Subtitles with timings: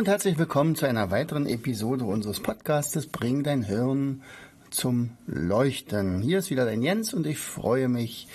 [0.00, 4.22] Und herzlich willkommen zu einer weiteren Episode unseres Podcastes Bring dein Hirn
[4.70, 6.22] zum Leuchten.
[6.22, 8.26] Hier ist wieder dein Jens und ich freue mich,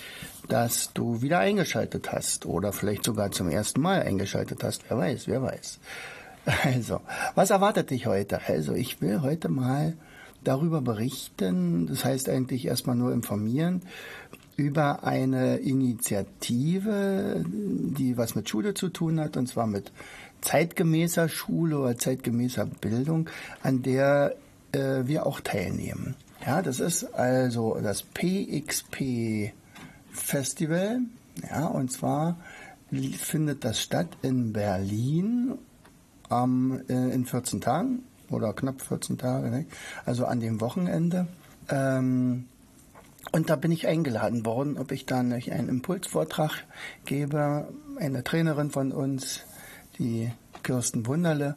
[0.48, 4.84] dass du wieder eingeschaltet hast oder vielleicht sogar zum ersten Mal eingeschaltet hast.
[4.88, 5.80] Wer weiß, wer weiß.
[6.62, 7.00] Also,
[7.34, 8.42] was erwartet dich heute?
[8.46, 9.96] Also, ich will heute mal
[10.44, 13.82] darüber berichten, das heißt eigentlich erstmal nur informieren,
[14.56, 19.92] über eine Initiative, die was mit Schule zu tun hat, und zwar mit
[20.40, 23.28] zeitgemäßer Schule oder zeitgemäßer Bildung,
[23.62, 24.36] an der
[24.72, 26.14] äh, wir auch teilnehmen.
[26.44, 29.52] Ja, das ist also das PXP
[30.12, 31.00] Festival.
[31.50, 32.36] Ja, und zwar
[33.18, 35.58] findet das statt in Berlin
[36.28, 39.66] am, äh, in 14 Tagen oder knapp 14 Tage, ne?
[40.04, 41.26] also an dem Wochenende.
[41.68, 42.46] Ähm,
[43.32, 46.64] und da bin ich eingeladen worden, ob ich dann einen Impulsvortrag
[47.04, 47.68] gebe.
[47.98, 49.40] Eine Trainerin von uns,
[49.98, 50.30] die
[50.62, 51.56] Kirsten Wunderle,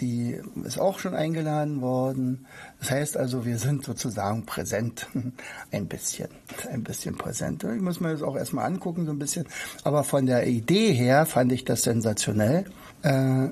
[0.00, 2.46] die ist auch schon eingeladen worden.
[2.78, 5.08] Das heißt also, wir sind sozusagen präsent.
[5.72, 6.28] Ein bisschen,
[6.70, 7.64] ein bisschen präsent.
[7.64, 9.46] Ich muss mir das auch erstmal angucken, so ein bisschen.
[9.84, 12.64] Aber von der Idee her fand ich das sensationell.
[13.02, 13.48] Äh,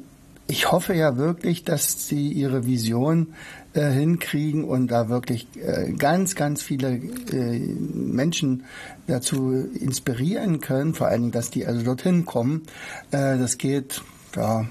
[0.48, 3.34] ich hoffe ja wirklich, dass sie ihre Vision
[3.74, 8.64] äh, hinkriegen und da wirklich äh, ganz, ganz viele Menschen
[9.06, 12.62] dazu inspirieren können, vor allen Dingen, dass die also dorthin kommen.
[13.10, 14.02] Das geht
[14.36, 14.66] ja,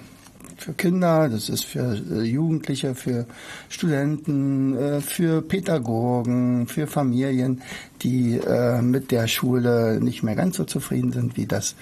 [0.58, 3.25] für Kinder, das ist für äh, Jugendliche, für
[3.69, 7.62] Studenten, äh, für Pädagogen, für Familien,
[8.01, 11.75] die äh, mit der Schule nicht mehr ganz so zufrieden sind, wie das,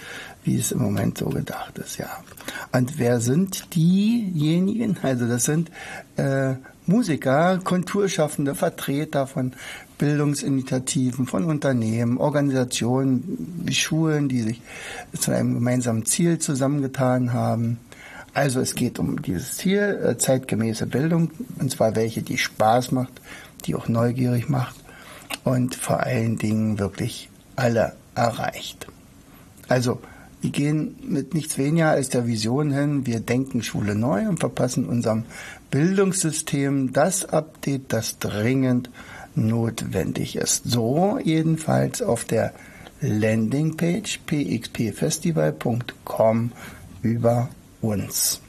[0.44, 2.10] wie es im Moment so gedacht ist, ja.
[2.74, 4.98] Und wer sind diejenigen?
[5.02, 5.72] Also das sind
[6.18, 9.54] äh, Musiker, Kulturschaffende, Vertreter von
[9.98, 14.62] Bildungsinitiativen, von Unternehmen, Organisationen wie Schulen, die sich
[15.18, 17.80] zu einem gemeinsamen Ziel zusammengetan haben.
[18.34, 23.22] Also es geht um dieses Ziel, äh, zeitgemäße Bildung, und zwar welche, die Spaß macht,
[23.66, 24.76] die auch neugierig macht
[25.44, 28.88] und vor allen Dingen wirklich alle erreicht.
[29.68, 30.02] Also
[30.42, 34.86] wir gehen mit nichts weniger als der Vision hin, wir denken Schule neu und verpassen
[34.86, 35.24] unserem
[35.72, 38.90] Bildungssystem das Update, das dringend
[39.36, 40.64] notwendig ist.
[40.66, 42.52] So jedenfalls auf der
[43.02, 46.52] Landingpage pxpfestival.com
[47.02, 47.50] über
[47.82, 48.42] uns.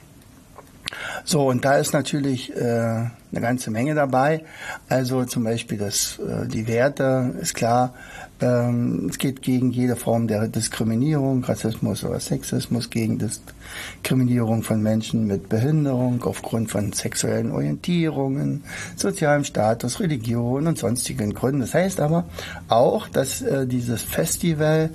[1.25, 4.45] So, und da ist natürlich äh, eine ganze Menge dabei.
[4.89, 7.95] Also zum Beispiel das, äh, die Werte, ist klar,
[8.41, 15.27] ähm, es geht gegen jede Form der Diskriminierung, Rassismus oder Sexismus, gegen Diskriminierung von Menschen
[15.27, 18.65] mit Behinderung aufgrund von sexuellen Orientierungen,
[18.95, 21.61] sozialem Status, Religion und sonstigen Gründen.
[21.61, 22.27] Das heißt aber
[22.69, 24.91] auch, dass äh, dieses Festival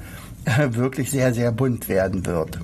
[0.45, 2.59] äh, wirklich sehr, sehr bunt werden wird.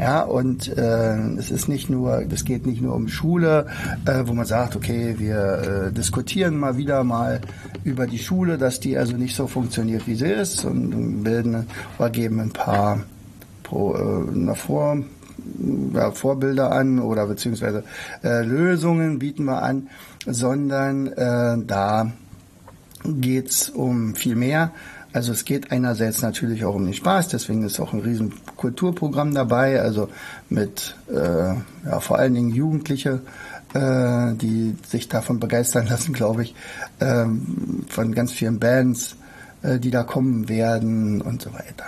[0.00, 3.66] Ja, und äh, es ist nicht nur, es geht nicht nur um Schule,
[4.06, 7.42] äh, wo man sagt, okay, wir äh, diskutieren mal wieder mal
[7.84, 11.66] über die Schule, dass die also nicht so funktioniert, wie sie ist und bilden
[11.98, 13.02] oder geben ein paar
[13.62, 15.04] pro, äh, Vor,
[15.92, 17.84] ja, Vorbilder an oder beziehungsweise
[18.24, 19.88] äh, Lösungen bieten wir an,
[20.24, 22.10] sondern äh, da
[23.04, 24.72] geht's um viel mehr.
[25.12, 29.34] Also es geht einerseits natürlich auch um den Spaß, deswegen ist auch ein riesen Kulturprogramm
[29.34, 30.08] dabei, also
[30.48, 31.54] mit äh,
[31.84, 33.20] ja, vor allen Dingen Jugendliche,
[33.74, 36.54] äh, die sich davon begeistern lassen, glaube ich,
[37.00, 39.16] ähm, von ganz vielen Bands,
[39.62, 41.86] äh, die da kommen werden und so weiter.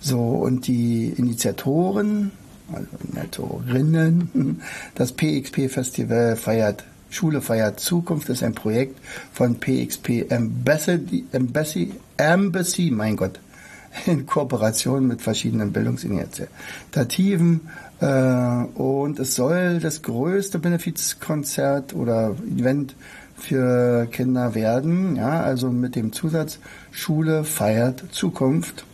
[0.00, 2.32] So, und die Initiatoren,
[2.72, 4.62] also Nettorinnen,
[4.94, 6.84] das PXP Festival feiert
[7.16, 9.00] Schule feiert Zukunft ist ein Projekt
[9.32, 13.40] von PXP Embassy, Embassy, Embassy, mein Gott,
[14.06, 17.62] in Kooperation mit verschiedenen Bildungsinitiativen.
[18.00, 22.94] Äh, und es soll das größte Benefizkonzert oder Event
[23.34, 25.16] für Kinder werden.
[25.16, 26.58] Ja, also mit dem Zusatz
[26.90, 28.84] Schule feiert Zukunft.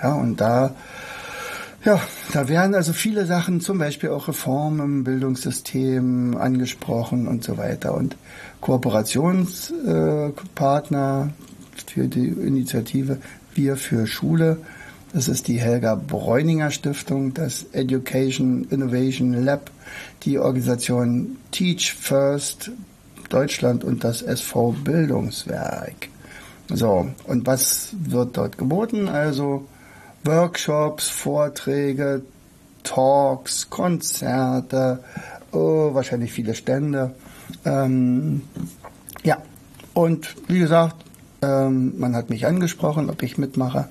[0.00, 0.76] Ja, und da
[1.84, 2.00] ja,
[2.32, 7.94] da werden also viele Sachen, zum Beispiel auch Reformen im Bildungssystem angesprochen und so weiter.
[7.94, 8.16] Und
[8.60, 11.30] Kooperationspartner
[11.86, 13.18] für die Initiative
[13.54, 14.58] Wir für Schule
[15.12, 19.70] Das ist die Helga Bräuninger Stiftung, das Education Innovation Lab,
[20.22, 22.70] die Organisation Teach First
[23.28, 26.08] Deutschland und das SV Bildungswerk.
[26.68, 29.08] So, und was wird dort geboten?
[29.08, 29.66] Also
[30.24, 32.22] Workshops, Vorträge,
[32.82, 35.02] Talks, Konzerte,
[35.52, 37.14] oh, wahrscheinlich viele Stände.
[37.64, 38.42] Ähm,
[39.22, 39.38] ja,
[39.94, 40.96] und wie gesagt,
[41.42, 43.88] ähm, man hat mich angesprochen, ob ich mitmache.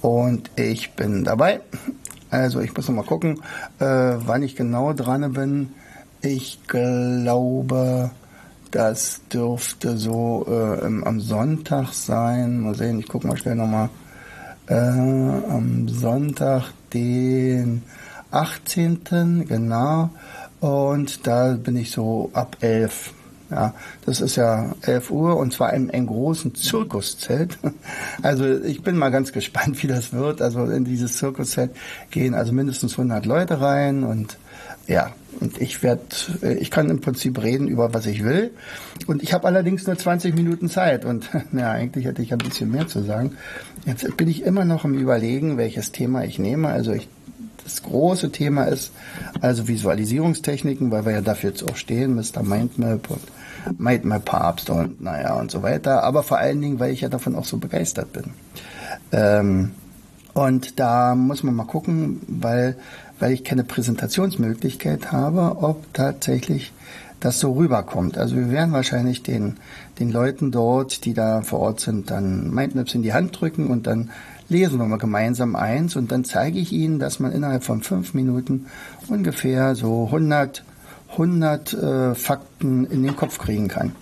[0.00, 1.60] Und ich bin dabei.
[2.30, 3.40] Also ich muss noch mal gucken,
[3.78, 5.70] äh, wann ich genau dran bin.
[6.20, 8.10] Ich glaube,
[8.70, 12.60] das dürfte so äh, am Sonntag sein.
[12.60, 13.88] Mal sehen, ich gucke mal schnell nochmal.
[14.68, 17.82] Äh, am Sonntag, den
[18.30, 19.46] 18.
[19.48, 20.10] genau.
[20.60, 23.14] Und da bin ich so ab 11.
[23.50, 23.72] Ja,
[24.04, 27.58] das ist ja 11 Uhr und zwar in einem großen Zirkuszelt.
[28.22, 30.42] Also ich bin mal ganz gespannt, wie das wird.
[30.42, 31.70] Also in dieses Zirkuszelt
[32.10, 34.36] gehen also mindestens 100 Leute rein und
[34.86, 36.02] ja, und ich werde,
[36.42, 38.50] äh, ich kann im Prinzip reden über was ich will.
[39.06, 41.04] Und ich habe allerdings nur 20 Minuten Zeit.
[41.04, 43.32] Und ja, eigentlich hätte ich ein bisschen mehr zu sagen.
[43.86, 46.68] Jetzt bin ich immer noch im Überlegen, welches Thema ich nehme.
[46.68, 47.08] Also ich,
[47.62, 48.92] das große Thema ist
[49.40, 52.42] also Visualisierungstechniken, weil wir ja dafür jetzt auch stehen, Mr.
[52.42, 53.22] Mindmap und
[53.78, 56.02] Mindmap Papst und naja und so weiter.
[56.02, 58.24] Aber vor allen Dingen, weil ich ja davon auch so begeistert bin.
[59.12, 59.72] Ähm,
[60.34, 62.76] und da muss man mal gucken, weil
[63.18, 66.72] weil ich keine Präsentationsmöglichkeit habe, ob tatsächlich
[67.20, 68.16] das so rüberkommt.
[68.16, 69.56] Also wir werden wahrscheinlich den,
[69.98, 73.86] den Leuten dort, die da vor Ort sind, dann Mindmaps in die Hand drücken und
[73.86, 74.10] dann
[74.48, 78.14] lesen wir mal gemeinsam eins und dann zeige ich ihnen, dass man innerhalb von fünf
[78.14, 78.66] Minuten
[79.08, 80.64] ungefähr so 100,
[81.12, 83.92] 100 äh, Fakten in den Kopf kriegen kann.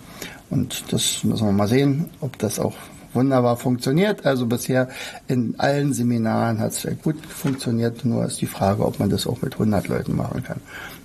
[0.50, 2.74] Und das müssen wir mal sehen, ob das auch
[3.16, 4.24] wunderbar funktioniert.
[4.24, 4.88] Also bisher
[5.26, 8.04] in allen Seminaren hat es gut funktioniert.
[8.04, 10.60] Nur ist die Frage, ob man das auch mit 100 Leuten machen kann.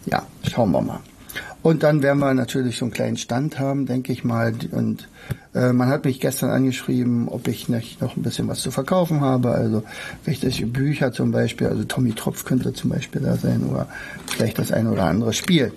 [0.06, 1.00] Ja, schauen wir mal.
[1.64, 4.54] Und dann werden wir natürlich so einen kleinen Stand haben, denke ich mal.
[4.72, 5.08] Und
[5.54, 9.22] äh, man hat mich gestern angeschrieben, ob ich nicht noch ein bisschen was zu verkaufen
[9.22, 9.52] habe.
[9.52, 9.84] Also
[10.26, 13.88] welche Bücher zum Beispiel, also Tommy Tropf könnte zum Beispiel da sein oder
[14.28, 15.72] vielleicht das eine oder andere Spiel.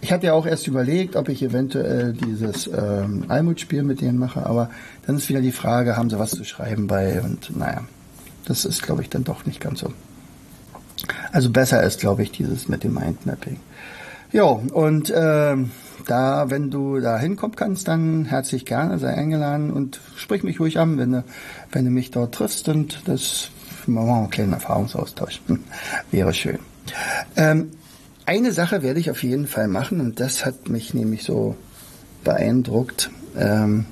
[0.00, 4.44] Ich hatte ja auch erst überlegt, ob ich eventuell dieses ähm, Almut-Spiel mit denen mache,
[4.44, 4.70] aber
[5.06, 7.84] dann ist wieder die Frage, haben sie was zu schreiben bei und naja,
[8.44, 9.92] das ist glaube ich dann doch nicht ganz so.
[11.32, 13.56] Also besser ist glaube ich dieses mit dem Mindmapping.
[14.34, 15.56] Ja, und äh,
[16.06, 20.80] da, wenn du da hinkommen kannst, dann herzlich gerne, sei eingeladen und sprich mich ruhig
[20.80, 21.24] an, wenn du,
[21.70, 23.50] wenn du mich dort triffst und das
[23.86, 25.40] machen wir einen kleinen Erfahrungsaustausch.
[26.10, 26.58] Wäre schön.
[27.36, 27.70] Ähm,
[28.26, 31.54] eine Sache werde ich auf jeden Fall machen und das hat mich nämlich so
[32.24, 33.86] beeindruckt ähm,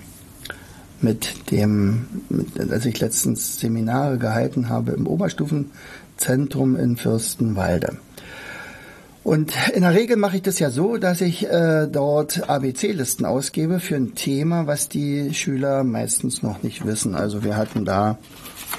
[1.01, 7.99] mit dem, mit, als ich letztens Seminare gehalten habe im Oberstufenzentrum in Fürstenwalde.
[9.25, 13.79] Und in der Regel mache ich das ja so, dass ich äh, dort ABC-Listen ausgebe
[13.79, 17.15] für ein Thema, was die Schüler meistens noch nicht wissen.
[17.15, 18.19] Also wir hatten da,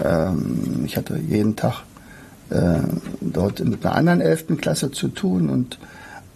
[0.03, 1.83] ähm, ich hatte jeden Tag
[2.49, 2.79] äh,
[3.21, 5.79] dort mit einer anderen elften Klasse zu tun und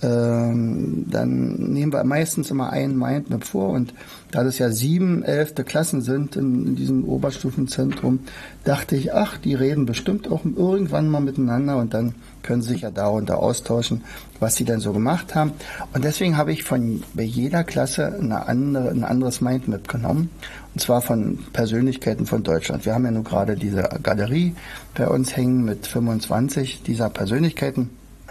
[0.02, 3.94] ähm, dann nehmen wir meistens immer einen Mindmap vor und
[4.32, 8.20] da das ja sieben elfte Klassen sind in, in, diesem Oberstufenzentrum,
[8.64, 12.14] dachte ich, ach, die reden bestimmt auch irgendwann mal miteinander und dann
[12.44, 14.04] können sie sich ja darunter austauschen,
[14.40, 15.52] was sie denn so gemacht haben.
[15.94, 20.30] Und deswegen habe ich von bei jeder Klasse eine andere, ein anderes Mindmap genommen
[20.76, 22.86] und zwar von Persönlichkeiten von Deutschland.
[22.86, 24.54] Wir haben ja nun gerade diese Galerie
[24.94, 27.90] bei uns hängen mit 25 dieser Persönlichkeiten.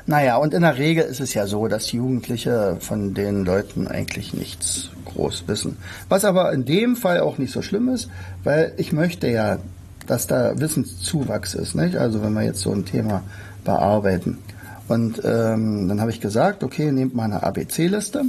[0.08, 4.34] Naja, und in der Regel ist es ja so, dass Jugendliche von den Leuten eigentlich
[4.34, 5.78] nichts groß wissen.
[6.08, 8.08] Was aber in dem Fall auch nicht so schlimm ist,
[8.44, 9.58] weil ich möchte ja,
[10.06, 11.74] dass da Wissenszuwachs ist.
[11.74, 11.96] Nicht?
[11.96, 13.24] Also wenn wir jetzt so ein Thema
[13.64, 14.38] bearbeiten.
[14.86, 18.24] Und ähm, dann habe ich gesagt, okay, nehmt mal eine ABC-Liste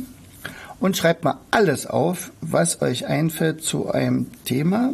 [0.79, 4.91] und schreibt mal alles auf, was euch einfällt zu einem Thema.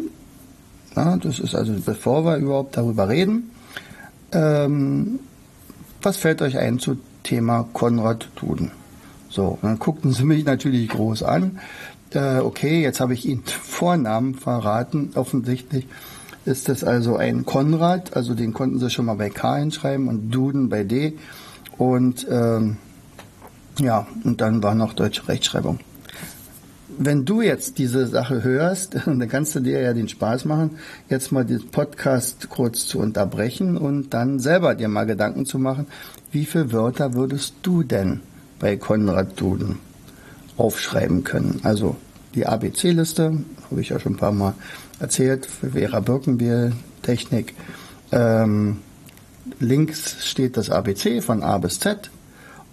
[0.98, 3.52] Ja, das ist also, bevor wir überhaupt darüber reden.
[4.34, 5.20] Ähm,
[6.04, 8.72] was fällt euch ein zu Thema Konrad Duden?
[9.30, 11.60] So, dann guckten sie mich natürlich groß an.
[12.14, 15.12] Äh, okay, jetzt habe ich Ihnen Vornamen verraten.
[15.16, 15.88] Offensichtlich
[16.46, 20.30] ist es also ein Konrad, also den konnten sie schon mal bei K hinschreiben und
[20.30, 21.14] Duden bei D.
[21.78, 22.78] Und ähm,
[23.80, 25.80] ja, und dann war noch deutsche Rechtschreibung.
[26.98, 30.72] Wenn du jetzt diese Sache hörst, dann kannst du dir ja den Spaß machen,
[31.10, 35.88] jetzt mal den Podcast kurz zu unterbrechen und dann selber dir mal Gedanken zu machen,
[36.32, 38.22] wie viele Wörter würdest du denn
[38.60, 39.80] bei Konrad Duden
[40.58, 41.60] aufschreiben können?
[41.64, 41.96] Also
[42.36, 43.38] die ABC-Liste,
[43.70, 44.54] habe ich ja schon ein paar Mal
[45.00, 47.54] erzählt, für Vera Birkenbiel, Technik,
[48.14, 48.78] Ähm,
[49.60, 52.12] links steht das ABC von A bis Z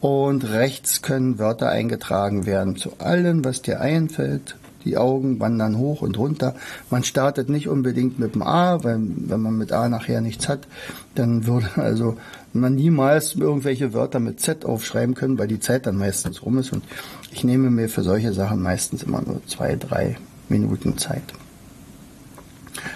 [0.00, 4.56] und rechts können Wörter eingetragen werden zu allem, was dir einfällt.
[4.86, 6.54] Die Augen wandern hoch und runter.
[6.88, 10.66] Man startet nicht unbedingt mit dem A, weil wenn man mit A nachher nichts hat,
[11.14, 12.16] dann würde also
[12.54, 16.72] man niemals irgendwelche Wörter mit Z aufschreiben können, weil die Zeit dann meistens rum ist.
[16.72, 16.82] Und
[17.30, 20.16] ich nehme mir für solche Sachen meistens immer nur zwei, drei
[20.48, 21.22] Minuten Zeit.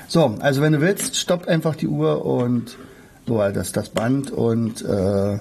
[0.09, 2.79] So, also wenn du willst, stopp einfach die Uhr und
[3.27, 5.39] so, das das Band und äh,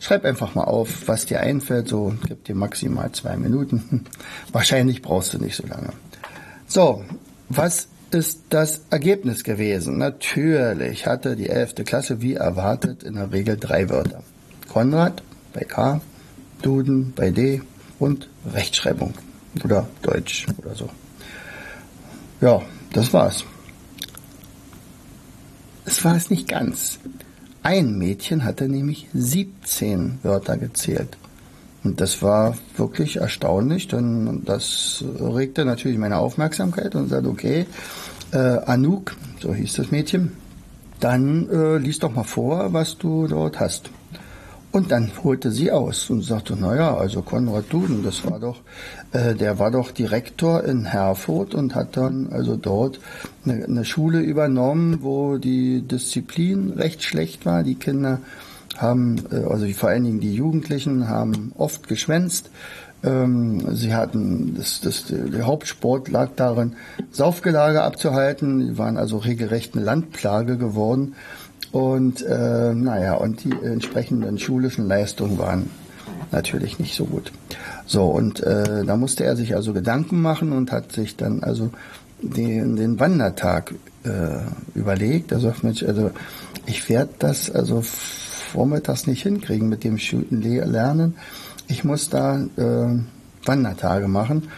[0.00, 1.88] schreib einfach mal auf, was dir einfällt.
[1.88, 4.06] So, gibt dir maximal zwei Minuten.
[4.52, 5.90] Wahrscheinlich brauchst du nicht so lange.
[6.66, 7.04] So,
[7.48, 9.98] was ist das Ergebnis gewesen?
[9.98, 11.74] Natürlich hatte die 11.
[11.84, 14.22] Klasse wie erwartet in der Regel drei Wörter.
[14.72, 16.00] Konrad bei K,
[16.62, 17.62] Duden bei D
[17.98, 19.14] und Rechtschreibung
[19.64, 20.90] oder Deutsch oder so.
[22.40, 22.62] Ja,
[22.92, 23.44] das war's.
[25.84, 26.98] Es war es nicht ganz.
[27.66, 31.16] Ein Mädchen hatte nämlich 17 Wörter gezählt.
[31.82, 37.66] Und das war wirklich erstaunlich, denn das regte natürlich meine Aufmerksamkeit und sagte, okay,
[38.30, 40.34] äh, Anouk, so hieß das Mädchen,
[41.00, 43.90] dann äh, lies doch mal vor, was du dort hast.
[44.76, 48.60] Und dann holte sie aus und sagte, naja, also Konrad Duden, das war doch,
[49.12, 53.00] äh, der war doch Direktor in Herford und hat dann also dort
[53.46, 57.62] eine, eine Schule übernommen, wo die Disziplin recht schlecht war.
[57.62, 58.20] Die Kinder
[58.76, 62.50] haben, äh, also vor allen Dingen die Jugendlichen, haben oft geschwänzt.
[63.02, 66.74] Ähm, sie hatten, das, das, der Hauptsport lag darin,
[67.10, 68.58] Saufgelage abzuhalten.
[68.58, 71.14] Die waren also regelrecht eine Landplage geworden.
[71.76, 75.68] Und äh, naja, und die entsprechenden schulischen Leistungen waren
[76.32, 77.32] natürlich nicht so gut.
[77.84, 81.68] So, und äh, da musste er sich also Gedanken machen und hat sich dann also
[82.22, 84.38] den, den Wandertag äh,
[84.74, 85.32] überlegt.
[85.32, 86.12] Er sagt, Mensch, also
[86.64, 89.98] ich werde das also vormittags nicht hinkriegen mit dem
[90.30, 91.16] Lernen.
[91.68, 92.98] Ich muss da äh,
[93.44, 94.48] Wandertage machen.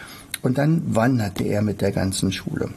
[0.41, 2.69] Und dann wanderte er mit der ganzen Schule.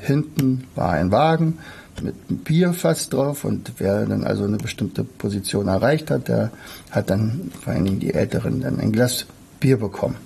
[0.00, 1.58] Hinten war ein Wagen,
[2.02, 6.50] mit Bierfass drauf und wer dann also eine bestimmte Position erreicht hat, der
[6.90, 9.26] hat dann vor allen Dingen die Älteren dann ein Glas
[9.60, 10.16] Bier bekommen.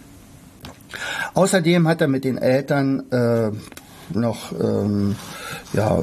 [1.34, 3.50] Außerdem hat er mit den Eltern äh,
[4.12, 5.16] noch ähm,
[5.72, 6.02] ja,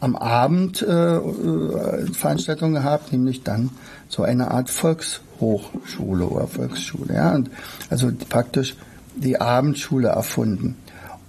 [0.00, 3.70] am Abend äh, äh, Veranstaltungen gehabt, nämlich dann
[4.08, 7.14] so eine Art Volkshochschule oder Volksschule.
[7.14, 7.50] Ja, und
[7.90, 8.76] also praktisch
[9.16, 10.76] die Abendschule erfunden.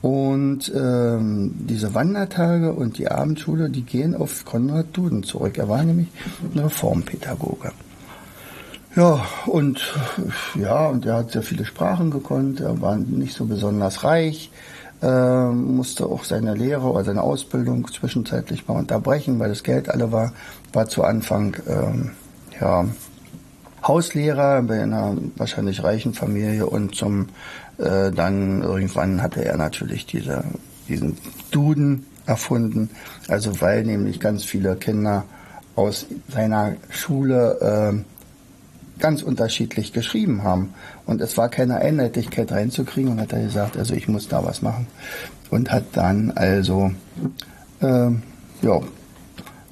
[0.03, 5.57] Und ähm, diese Wandertage und die Abendschule, die gehen auf Konrad Duden zurück.
[5.57, 6.09] Er war nämlich
[6.53, 7.71] ein Reformpädagoge.
[8.97, 9.95] Ja, und
[10.55, 14.51] ja, und er hat sehr viele Sprachen gekonnt, er war nicht so besonders reich,
[15.01, 20.11] äh, musste auch seine Lehre oder seine Ausbildung zwischenzeitlich mal unterbrechen, weil das Geld alle
[20.11, 20.33] war,
[20.73, 22.11] war zu Anfang ähm,
[22.59, 22.85] ja,
[23.87, 27.29] Hauslehrer bei einer wahrscheinlich reichen Familie und zum
[27.77, 30.43] äh, dann irgendwann hatte er natürlich diese,
[30.87, 31.17] diesen
[31.51, 32.89] Duden erfunden,
[33.27, 35.25] also weil nämlich ganz viele Kinder
[35.75, 37.59] aus seiner Schule
[37.95, 40.73] äh, ganz unterschiedlich geschrieben haben.
[41.05, 44.61] Und es war keine Einheitlichkeit reinzukriegen und hat er gesagt, also ich muss da was
[44.61, 44.87] machen.
[45.49, 46.91] Und hat dann also
[47.81, 48.11] äh,
[48.61, 48.81] ja,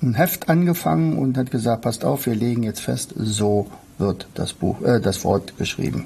[0.01, 3.67] ein Heft angefangen und hat gesagt, passt auf, wir legen jetzt fest, so
[3.97, 6.05] wird das Buch, äh, das Wort geschrieben.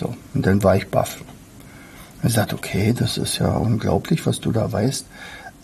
[0.00, 1.22] So, und dann war ich baff.
[2.22, 5.04] Er sagt, okay, das ist ja unglaublich, was du da weißt.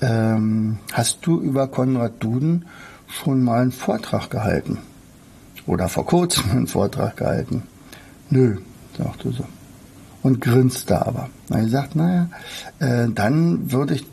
[0.02, 2.66] Ähm, hast du über Konrad Duden
[3.08, 4.78] schon mal einen Vortrag gehalten?
[5.66, 7.62] Oder vor kurzem einen Vortrag gehalten?
[8.28, 8.58] Nö,
[8.98, 9.44] sagte so.
[10.22, 11.30] Und grinste aber.
[11.48, 12.28] Er sagt, naja,
[12.78, 14.06] äh, dann würde ich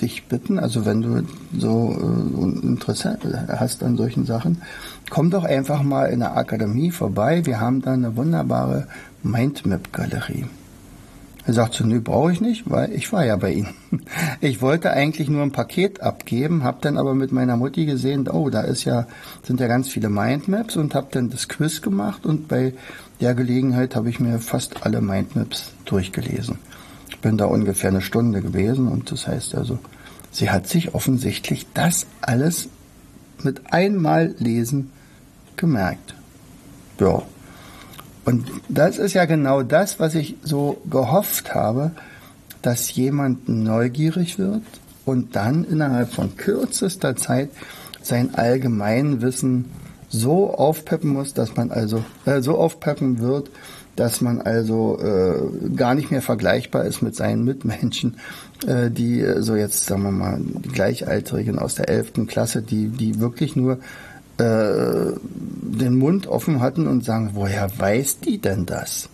[0.00, 1.22] dich bitten, also wenn du
[1.56, 4.62] so äh, Interesse hast an solchen Sachen,
[5.10, 7.46] komm doch einfach mal in der Akademie vorbei.
[7.46, 8.86] Wir haben da eine wunderbare
[9.22, 10.46] Mindmap-Galerie.
[11.46, 13.74] Er sagt so, nö, brauche ich nicht, weil ich war ja bei Ihnen.
[14.40, 18.50] Ich wollte eigentlich nur ein Paket abgeben, habe dann aber mit meiner Mutti gesehen, oh,
[18.50, 19.06] da ist ja,
[19.44, 22.74] sind ja ganz viele Mindmaps und habe dann das Quiz gemacht und bei
[23.20, 26.58] der Gelegenheit habe ich mir fast alle Mindmaps durchgelesen.
[27.08, 29.78] Ich bin da ungefähr eine Stunde gewesen und das heißt also,
[30.30, 32.68] sie hat sich offensichtlich das alles
[33.42, 34.90] mit einmal lesen
[35.56, 36.14] gemerkt.
[37.00, 37.22] Ja.
[38.24, 41.92] Und das ist ja genau das, was ich so gehofft habe,
[42.60, 44.62] dass jemand neugierig wird
[45.04, 47.50] und dann innerhalb von kürzester Zeit
[48.02, 49.66] sein Allgemeinwissen
[50.08, 53.50] so aufpeppen muss, dass man also äh, so aufpeppen wird,
[53.96, 58.18] dass man also äh, gar nicht mehr vergleichbar ist mit seinen Mitmenschen,
[58.66, 62.26] äh, die äh, so jetzt, sagen wir mal, die Gleichaltrigen aus der 11.
[62.26, 63.78] Klasse, die, die wirklich nur
[64.38, 69.08] äh, den Mund offen hatten und sagen, woher weiß die denn das?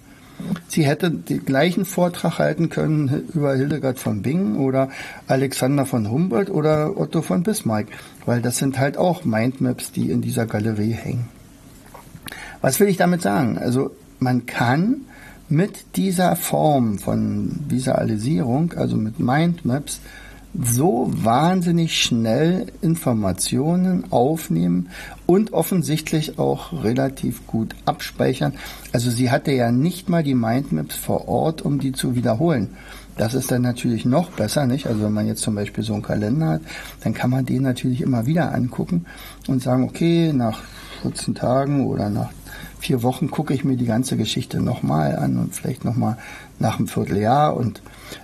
[0.66, 4.88] Sie hätte den gleichen Vortrag halten können über Hildegard von Bingen oder
[5.28, 7.86] Alexander von Humboldt oder Otto von Bismarck,
[8.26, 11.28] weil das sind halt auch Mindmaps, die in dieser Galerie hängen.
[12.60, 13.58] Was will ich damit sagen?
[13.58, 15.02] Also man kann
[15.48, 20.00] mit dieser Form von Visualisierung, also mit Mindmaps,
[20.54, 24.90] so wahnsinnig schnell Informationen aufnehmen
[25.26, 28.52] und offensichtlich auch relativ gut abspeichern.
[28.92, 32.68] Also sie hatte ja nicht mal die Mindmaps vor Ort, um die zu wiederholen.
[33.16, 34.86] Das ist dann natürlich noch besser, nicht?
[34.86, 36.62] Also wenn man jetzt zum Beispiel so einen Kalender hat,
[37.02, 39.06] dann kann man den natürlich immer wieder angucken
[39.48, 40.62] und sagen, okay, nach
[41.02, 42.30] 14 Tagen oder nach
[42.82, 46.18] vier Wochen gucke ich mir die ganze Geschichte nochmal an und vielleicht nochmal
[46.58, 47.80] nach einem Vierteljahr und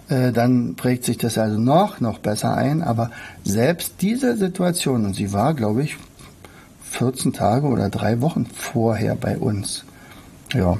[0.09, 2.83] äh, dann prägt sich das also noch, noch besser ein.
[2.83, 3.13] Aber
[3.45, 5.97] selbst diese Situation, und sie war, glaube ich,
[6.83, 9.85] 14 Tage oder drei Wochen vorher bei uns.
[10.53, 10.79] Ja.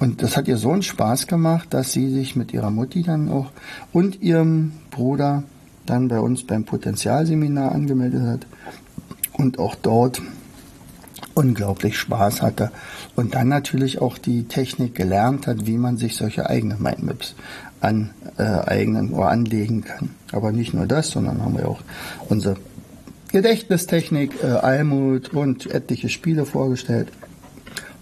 [0.00, 3.30] Und das hat ihr so einen Spaß gemacht, dass sie sich mit ihrer Mutti dann
[3.30, 3.50] auch
[3.92, 5.44] und ihrem Bruder
[5.86, 8.46] dann bei uns beim Potenzialseminar angemeldet hat
[9.32, 10.20] und auch dort
[11.34, 12.70] unglaublich Spaß hatte
[13.16, 17.34] und dann natürlich auch die Technik gelernt hat, wie man sich solche eigenen Mindmaps
[17.80, 20.10] aneignen äh, oder anlegen kann.
[20.32, 21.80] Aber nicht nur das, sondern haben wir auch
[22.28, 22.56] unsere
[23.28, 27.08] Gedächtnistechnik, äh, Almut und etliche Spiele vorgestellt.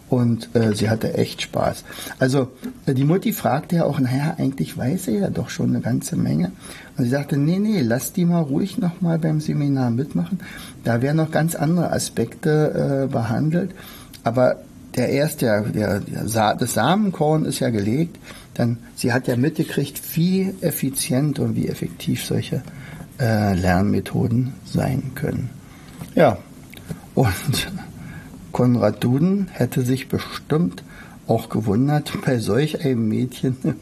[0.09, 1.85] Und äh, sie hatte echt Spaß.
[2.19, 2.50] Also
[2.85, 6.16] äh, die Mutti fragte ja auch, naja, eigentlich weiß er ja doch schon eine ganze
[6.16, 6.52] Menge.
[6.99, 10.40] Und sie sagte, nee, nee, lass die mal ruhig nochmal beim Seminar mitmachen.
[10.85, 13.71] Da werden noch ganz andere Aspekte äh, behandelt.
[14.23, 14.59] Aber
[14.97, 18.19] der erste, der, der, der das Samenkorn ist ja gelegt.
[18.55, 22.63] Dann, sie hat ja mitgekriegt, wie effizient und wie effektiv solche
[23.19, 25.51] äh, Lernmethoden sein können.
[26.15, 26.39] Ja,
[27.15, 27.33] und
[28.53, 30.83] Konrad Duden hätte sich bestimmt
[31.27, 33.57] auch gewundert bei solch einem Mädchen,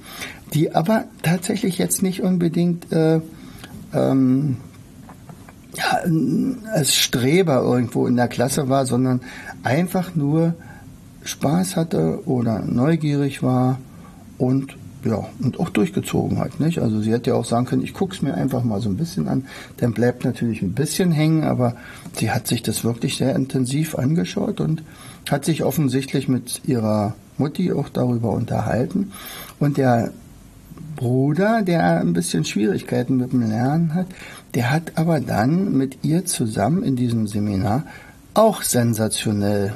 [0.55, 3.21] die aber tatsächlich jetzt nicht unbedingt äh,
[3.93, 4.59] ähm,
[5.75, 6.01] ja,
[6.73, 9.21] als Streber irgendwo in der Klasse war, sondern
[9.63, 10.55] einfach nur
[11.25, 13.79] Spaß hatte oder neugierig war
[14.39, 16.79] und ja, und auch durchgezogen hat, nicht?
[16.81, 19.29] Also sie hätte ja auch sagen können, ich guck's mir einfach mal so ein bisschen
[19.29, 19.47] an,
[19.79, 21.75] dann bleibt natürlich ein bisschen hängen, aber
[22.17, 24.83] sie hat sich das wirklich sehr intensiv angeschaut und
[25.31, 29.13] hat sich offensichtlich mit ihrer Mutti auch darüber unterhalten.
[29.59, 30.13] Und der
[30.97, 34.07] Bruder, der ein bisschen Schwierigkeiten mit dem Lernen hat,
[34.55, 37.85] der hat aber dann mit ihr zusammen in diesem Seminar
[38.35, 39.75] auch sensationell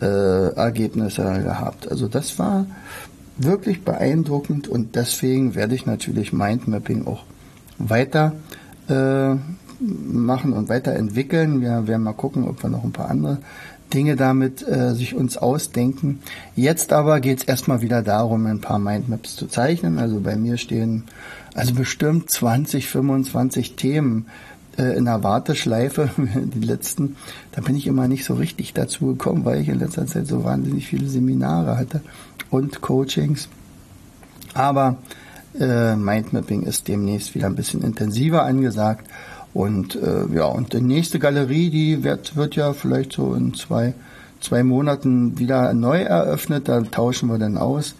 [0.00, 1.90] äh, Ergebnisse gehabt.
[1.90, 2.66] Also das war
[3.36, 7.24] wirklich beeindruckend und deswegen werde ich natürlich Mindmapping auch
[7.78, 8.34] weiter
[8.88, 9.34] äh,
[9.80, 11.62] machen und weiterentwickeln.
[11.62, 13.38] Wir werden mal gucken, ob wir noch ein paar andere
[13.94, 16.20] Dinge damit äh, sich uns ausdenken.
[16.54, 19.98] Jetzt aber geht es erstmal wieder darum, ein paar Mindmaps zu zeichnen.
[19.98, 21.04] Also bei mir stehen
[21.54, 24.26] also bestimmt 20, 25 Themen
[24.80, 27.16] äh, in der Warteschleife, die letzten.
[27.52, 30.44] Da bin ich immer nicht so richtig dazu gekommen, weil ich in letzter Zeit so
[30.44, 32.00] wahnsinnig viele Seminare hatte
[32.50, 33.48] und Coachings.
[34.54, 34.96] Aber
[35.58, 39.06] äh, Mindmapping ist demnächst wieder ein bisschen intensiver angesagt.
[39.52, 43.94] Und äh, ja, und die nächste Galerie, die wird, wird ja vielleicht so in zwei,
[44.40, 46.68] zwei Monaten wieder neu eröffnet.
[46.68, 47.94] Da tauschen wir dann aus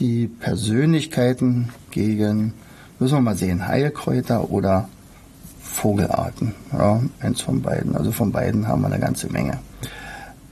[0.00, 2.52] die Persönlichkeiten gegen,
[2.98, 4.88] müssen wir mal sehen, Heilkräuter oder
[5.66, 6.54] Vogelarten.
[6.72, 7.96] Ja, eins von beiden.
[7.96, 9.58] Also von beiden haben wir eine ganze Menge.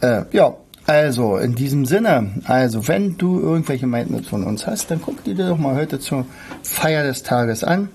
[0.00, 0.54] Äh, ja,
[0.86, 5.34] also, in diesem Sinne, also wenn du irgendwelche Mindmaps von uns hast, dann guck die
[5.34, 6.26] dir doch mal heute zur
[6.62, 7.88] Feier des Tages an.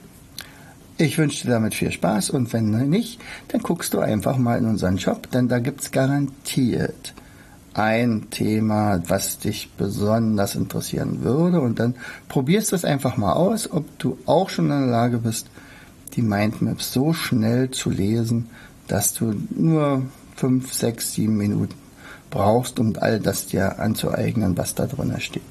[0.97, 4.65] Ich wünsche dir damit viel Spaß und wenn nicht, dann guckst du einfach mal in
[4.65, 7.13] unseren Shop, denn da gibt's garantiert
[7.75, 11.95] ein Thema, was dich besonders interessieren würde und dann
[12.27, 15.47] probierst du es einfach mal aus, ob du auch schon in der Lage bist,
[16.19, 18.49] die Mindmaps so schnell zu lesen,
[18.89, 20.03] dass du nur
[20.36, 21.75] fünf, sechs, sieben Minuten
[22.29, 25.41] brauchst, um all das dir anzueignen, was da drin steht.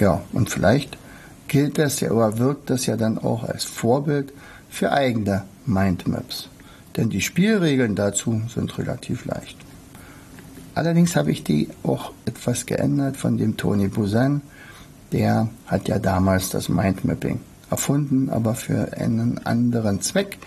[0.00, 0.98] Ja, und vielleicht
[1.46, 4.32] gilt das ja oder wirkt das ja dann auch als Vorbild
[4.68, 6.48] für eigene Mindmaps.
[6.96, 9.56] Denn die Spielregeln dazu sind relativ leicht.
[10.74, 14.42] Allerdings habe ich die auch etwas geändert von dem Tony Buzan.
[15.12, 17.38] Der hat ja damals das Mindmapping
[17.70, 20.38] erfunden, aber für einen anderen Zweck.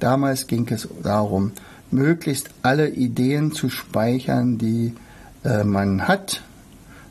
[0.00, 1.52] Damals ging es darum,
[1.90, 4.94] möglichst alle Ideen zu speichern, die
[5.44, 6.42] äh, man hat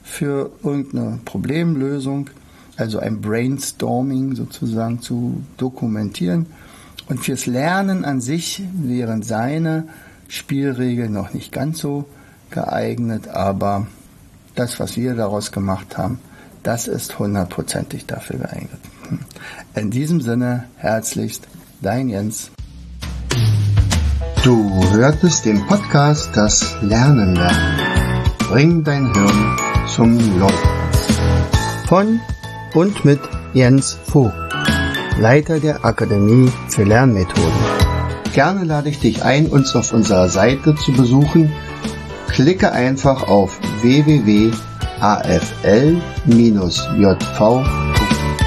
[0.03, 2.29] für irgendeine Problemlösung,
[2.77, 6.45] also ein Brainstorming sozusagen zu dokumentieren.
[7.07, 9.87] Und fürs Lernen an sich wären seine
[10.27, 12.05] Spielregeln noch nicht ganz so
[12.49, 13.87] geeignet, aber
[14.55, 16.19] das, was wir daraus gemacht haben,
[16.63, 18.79] das ist hundertprozentig dafür geeignet.
[19.75, 21.47] In diesem Sinne, herzlichst,
[21.81, 22.51] dein Jens.
[24.43, 27.79] Du hörtest den Podcast Das Lernen lernen.
[28.37, 30.69] Bring dein Hirn zum Leuchten.
[31.87, 32.19] Von
[32.73, 33.19] und mit
[33.53, 34.33] Jens Vogt,
[35.19, 37.53] Leiter der Akademie für Lernmethoden.
[38.33, 41.51] Gerne lade ich dich ein, uns auf unserer Seite zu besuchen.
[42.27, 43.59] Klicke einfach auf